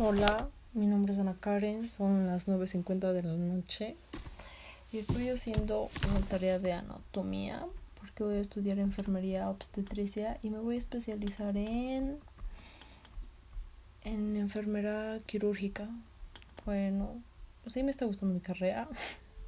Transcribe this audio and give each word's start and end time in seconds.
Hola, 0.00 0.48
mi 0.74 0.86
nombre 0.86 1.12
es 1.12 1.18
Ana 1.18 1.34
Karen, 1.40 1.88
son 1.88 2.28
las 2.28 2.46
9.50 2.46 3.12
de 3.12 3.22
la 3.24 3.32
noche 3.32 3.96
y 4.92 4.98
estoy 4.98 5.28
haciendo 5.28 5.90
una 6.08 6.20
tarea 6.20 6.60
de 6.60 6.72
anatomía 6.72 7.66
porque 7.98 8.22
voy 8.22 8.36
a 8.36 8.40
estudiar 8.40 8.78
enfermería 8.78 9.50
obstetricia 9.50 10.38
y 10.40 10.50
me 10.50 10.60
voy 10.60 10.76
a 10.76 10.78
especializar 10.78 11.56
en 11.56 12.20
en 14.04 14.36
enfermera 14.36 15.18
quirúrgica. 15.26 15.88
Bueno, 16.64 17.20
sí 17.66 17.82
me 17.82 17.90
está 17.90 18.04
gustando 18.04 18.32
mi 18.32 18.40
carrera 18.40 18.88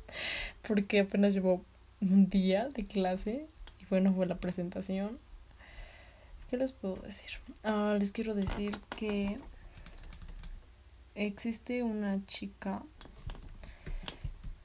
porque 0.67 0.99
apenas 0.99 1.33
llevo 1.33 1.63
un 2.01 2.29
día 2.29 2.69
de 2.71 2.87
clase 2.87 3.47
y 3.81 3.85
bueno, 3.85 4.13
fue 4.13 4.27
la 4.27 4.39
presentación. 4.39 5.17
¿Qué 6.51 6.57
les 6.57 6.73
puedo 6.73 6.97
decir? 6.97 7.31
Ah, 7.63 7.97
les 8.01 8.11
quiero 8.11 8.35
decir 8.35 8.77
que 8.97 9.39
existe 11.27 11.83
una 11.83 12.25
chica 12.27 12.83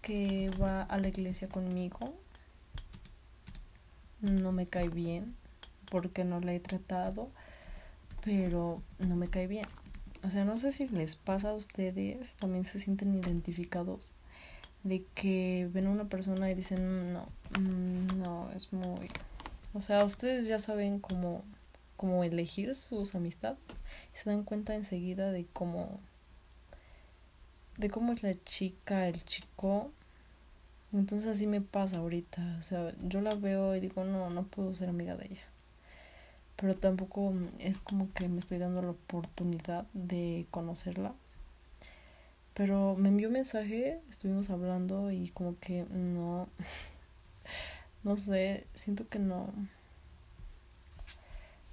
que 0.02 0.50
va 0.62 0.84
a 0.84 0.98
la 0.98 1.10
iglesia 1.10 1.50
conmigo. 1.50 2.14
No 4.22 4.52
me 4.52 4.68
cae 4.68 4.88
bien 4.88 5.36
porque 5.92 6.24
no 6.24 6.40
la 6.40 6.54
he 6.54 6.60
tratado, 6.60 7.30
pero 8.24 8.82
no 9.00 9.16
me 9.16 9.28
cae 9.28 9.48
bien. 9.48 9.68
O 10.24 10.30
sea, 10.30 10.46
no 10.46 10.58
sé 10.58 10.72
si 10.72 10.88
les 10.88 11.16
pasa 11.16 11.50
a 11.50 11.54
ustedes, 11.54 12.36
también 12.38 12.64
se 12.64 12.80
sienten 12.80 13.14
identificados 13.14 14.08
de 14.84 15.04
que 15.14 15.70
ven 15.74 15.88
a 15.88 15.92
una 15.92 16.06
persona 16.06 16.50
y 16.50 16.56
dicen, 16.56 17.14
no, 17.14 17.28
mm, 17.60 18.18
no, 18.18 18.50
es 18.56 18.72
muy... 18.72 19.10
O 19.74 19.82
sea, 19.82 20.06
ustedes 20.06 20.48
ya 20.48 20.58
saben 20.58 21.00
cómo, 21.00 21.44
cómo 21.98 22.24
elegir 22.24 22.76
sus 22.76 23.14
amistades 23.14 23.60
y 24.14 24.18
se 24.18 24.30
dan 24.30 24.44
cuenta 24.44 24.74
enseguida 24.74 25.32
de 25.32 25.46
cómo 25.52 26.00
de 27.78 27.90
cómo 27.90 28.14
es 28.14 28.24
la 28.24 28.36
chica, 28.44 29.08
el 29.08 29.24
chico. 29.26 29.92
Entonces 30.94 31.28
así 31.30 31.48
me 31.48 31.62
pasa 31.62 31.98
ahorita. 31.98 32.58
O 32.60 32.64
sea, 32.64 32.94
yo 33.04 33.22
la 33.22 33.36
veo 33.36 33.76
y 33.76 33.80
digo, 33.80 34.04
no, 34.04 34.30
no 34.30 34.44
puedo 34.44 34.74
ser 34.74 34.90
amiga 34.90 35.16
de 35.16 35.26
ella. 35.26 35.44
Pero 36.56 36.76
tampoco 36.76 37.34
es 37.60 37.80
como 37.80 38.12
que 38.14 38.30
me 38.30 38.40
estoy 38.40 38.60
dando 38.60 38.82
la 38.82 38.92
oportunidad 38.92 39.86
de 39.94 40.46
conocerla. 40.52 41.14
Pero 42.54 42.96
me 42.96 43.10
envió 43.10 43.28
un 43.28 43.34
mensaje, 43.34 44.00
estuvimos 44.10 44.50
hablando 44.50 45.12
y 45.12 45.30
como 45.32 45.60
que 45.60 45.86
no, 45.92 46.48
no 48.04 48.16
sé, 48.16 48.66
siento 48.76 49.10
que 49.10 49.20
no, 49.20 49.54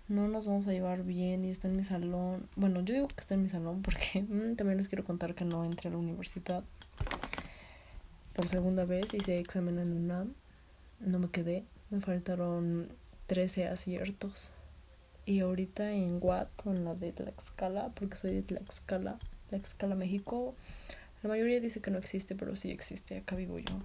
no 0.08 0.28
nos 0.28 0.46
vamos 0.46 0.66
a 0.66 0.72
llevar 0.72 1.04
bien 1.04 1.44
y 1.44 1.50
está 1.50 1.68
en 1.68 1.76
mi 1.76 1.84
salón. 1.84 2.48
Bueno, 2.56 2.80
yo 2.80 2.94
digo 2.94 3.08
que 3.08 3.20
está 3.20 3.34
en 3.34 3.42
mi 3.42 3.48
salón 3.48 3.82
porque 3.82 4.22
mm, 4.28 4.56
también 4.56 4.78
les 4.78 4.88
quiero 4.88 5.04
contar 5.04 5.34
que 5.34 5.44
no 5.44 5.64
entré 5.64 5.88
a 5.88 5.92
la 5.92 5.98
universidad 5.98 6.64
por 8.34 8.48
segunda 8.48 8.84
vez. 8.84 9.14
Hice 9.14 9.38
examen 9.38 9.78
en 9.78 9.92
UNAM, 9.92 10.34
no 11.00 11.18
me 11.18 11.30
quedé, 11.30 11.64
me 11.90 12.00
faltaron 12.00 12.88
13 13.26 13.68
aciertos. 13.68 14.50
Y 15.24 15.40
ahorita 15.40 15.92
en 15.92 16.18
Watt, 16.20 16.48
con 16.56 16.84
la 16.84 16.94
de 16.94 17.12
Tlaxcala, 17.12 17.90
porque 17.90 18.16
soy 18.16 18.34
de 18.34 18.42
Tlaxcala, 18.42 19.18
Tlaxcala, 19.50 19.94
México, 19.94 20.56
la 21.22 21.28
mayoría 21.28 21.60
dice 21.60 21.80
que 21.80 21.92
no 21.92 21.98
existe, 21.98 22.34
pero 22.34 22.56
sí 22.56 22.72
existe, 22.72 23.18
acá 23.18 23.36
vivo 23.36 23.60
yo. 23.60 23.78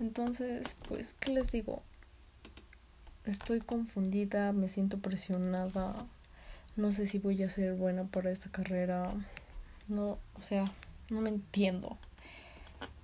Entonces, 0.00 0.76
pues, 0.86 1.14
¿qué 1.14 1.32
les 1.32 1.50
digo? 1.50 1.82
Estoy 3.24 3.60
confundida, 3.60 4.52
me 4.52 4.68
siento 4.68 4.98
presionada, 4.98 5.96
no 6.76 6.92
sé 6.92 7.06
si 7.06 7.18
voy 7.18 7.42
a 7.42 7.48
ser 7.48 7.74
buena 7.74 8.04
para 8.04 8.30
esta 8.30 8.50
carrera, 8.50 9.12
no, 9.88 10.18
o 10.34 10.42
sea, 10.42 10.64
no 11.10 11.20
me 11.20 11.30
entiendo. 11.30 11.98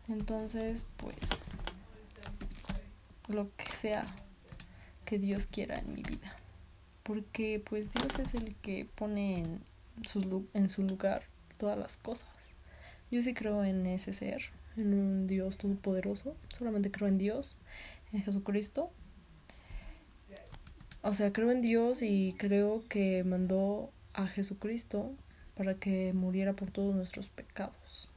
Entonces, 0.08 0.86
pues, 0.96 1.16
lo 3.28 3.48
que 3.56 3.72
sea 3.72 4.04
que 5.04 5.18
Dios 5.18 5.46
quiera 5.46 5.78
en 5.78 5.94
mi 5.94 6.02
vida. 6.02 6.36
Porque 7.02 7.62
pues 7.68 7.92
Dios 7.92 8.18
es 8.18 8.34
el 8.34 8.54
que 8.56 8.86
pone 8.94 9.38
en 9.38 9.60
su, 10.04 10.46
en 10.54 10.68
su 10.68 10.82
lugar 10.82 11.24
todas 11.58 11.78
las 11.78 11.96
cosas. 11.96 12.28
Yo 13.10 13.22
sí 13.22 13.34
creo 13.34 13.64
en 13.64 13.86
ese 13.86 14.12
ser, 14.12 14.42
en 14.76 14.94
un 14.94 15.26
Dios 15.26 15.58
todopoderoso. 15.58 16.36
Solamente 16.52 16.90
creo 16.90 17.08
en 17.08 17.18
Dios, 17.18 17.56
en 18.12 18.22
Jesucristo 18.22 18.90
o 21.02 21.14
sea, 21.14 21.32
creo 21.32 21.50
en 21.50 21.62
Dios 21.62 22.02
y 22.02 22.34
creo 22.38 22.84
que 22.88 23.24
mandó 23.24 23.90
a 24.12 24.26
Jesucristo 24.26 25.12
para 25.56 25.74
que 25.74 26.12
muriera 26.12 26.52
por 26.52 26.70
todos 26.70 26.94
nuestros 26.94 27.28
pecados. 27.28 28.08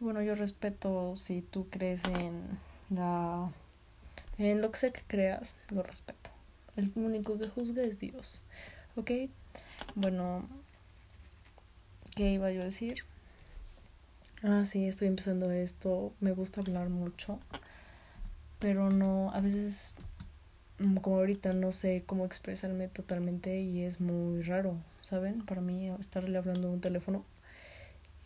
Bueno, 0.00 0.22
yo 0.22 0.34
respeto 0.34 1.16
si 1.16 1.42
tú 1.42 1.68
crees 1.70 2.02
en 2.04 2.42
la 2.90 3.50
en 4.38 4.60
lo 4.60 4.70
que 4.70 4.78
sea 4.78 4.90
que 4.90 5.02
creas, 5.06 5.56
lo 5.70 5.82
respeto. 5.82 6.30
El 6.76 6.92
único 6.96 7.38
que 7.38 7.48
juzga 7.48 7.82
es 7.82 8.00
Dios. 8.00 8.40
¿Ok? 8.96 9.10
Bueno, 9.94 10.48
¿qué 12.16 12.32
iba 12.32 12.50
yo 12.50 12.62
a 12.62 12.64
decir? 12.64 13.04
Ah, 14.42 14.64
sí, 14.64 14.86
estoy 14.86 15.08
empezando 15.08 15.50
esto. 15.52 16.12
Me 16.20 16.32
gusta 16.32 16.60
hablar 16.60 16.88
mucho. 16.88 17.38
Pero 18.58 18.90
no, 18.90 19.30
a 19.32 19.40
veces 19.40 19.92
como 20.78 21.16
ahorita 21.16 21.52
no 21.52 21.72
sé 21.72 22.02
cómo 22.06 22.24
expresarme 22.24 22.88
totalmente 22.88 23.60
y 23.60 23.82
es 23.82 24.00
muy 24.00 24.42
raro, 24.42 24.76
¿saben? 25.02 25.44
Para 25.44 25.60
mí 25.60 25.88
estarle 26.00 26.36
hablando 26.36 26.68
en 26.68 26.74
un 26.74 26.80
teléfono 26.80 27.24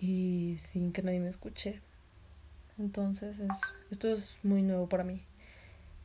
y 0.01 0.57
sin 0.59 0.93
que 0.93 1.03
nadie 1.03 1.21
me 1.21 1.29
escuche. 1.29 1.81
Entonces, 2.79 3.41
es, 3.41 3.61
esto 3.91 4.09
es 4.09 4.37
muy 4.43 4.63
nuevo 4.63 4.89
para 4.89 5.05
mí. 5.05 5.23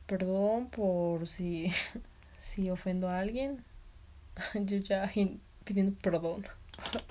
Perdón 0.07 0.69
por 0.69 1.27
si, 1.27 1.71
si 2.41 2.69
ofendo 2.69 3.09
a 3.09 3.19
alguien. 3.19 3.63
Yo 4.53 4.77
ya 4.77 5.09
pidiendo 5.63 5.97
perdón. 6.01 6.45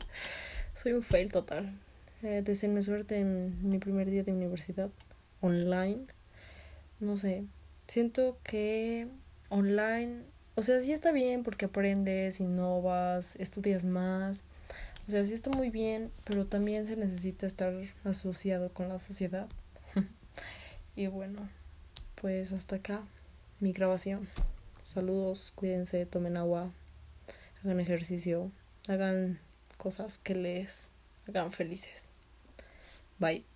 Soy 0.74 0.92
un 0.92 1.02
fail 1.02 1.30
total. 1.30 1.72
Eh, 2.22 2.42
deseenme 2.44 2.82
suerte 2.82 3.18
en 3.18 3.68
mi 3.68 3.78
primer 3.78 4.10
día 4.10 4.24
de 4.24 4.32
universidad 4.32 4.90
online. 5.40 6.04
No 7.00 7.16
sé, 7.16 7.44
siento 7.92 8.38
que 8.42 9.06
online, 9.50 10.22
o 10.54 10.62
sea, 10.62 10.80
sí 10.80 10.92
está 10.92 11.12
bien 11.12 11.42
porque 11.42 11.66
aprendes, 11.66 12.40
innovas, 12.40 13.36
estudias 13.36 13.84
más. 13.84 14.42
O 15.06 15.10
sea, 15.10 15.22
sí 15.26 15.34
está 15.34 15.50
muy 15.50 15.68
bien, 15.68 16.10
pero 16.24 16.46
también 16.46 16.86
se 16.86 16.96
necesita 16.96 17.46
estar 17.46 17.74
asociado 18.04 18.72
con 18.72 18.88
la 18.88 18.98
sociedad. 18.98 19.46
y 20.96 21.08
bueno, 21.08 21.50
pues 22.14 22.52
hasta 22.52 22.76
acá 22.76 23.02
mi 23.60 23.72
grabación. 23.72 24.26
Saludos, 24.82 25.52
cuídense, 25.54 26.06
tomen 26.06 26.38
agua, 26.38 26.72
hagan 27.62 27.78
ejercicio, 27.78 28.50
hagan 28.88 29.38
cosas 29.76 30.16
que 30.16 30.34
les 30.34 30.88
hagan 31.28 31.52
felices. 31.52 32.10
Bye. 33.18 33.51